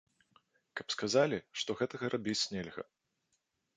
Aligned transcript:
Каб 0.79 0.87
сказалі, 0.95 1.37
што 1.63 1.77
гэтага 1.81 2.05
рабіць 2.17 2.41
нельга. 2.55 2.83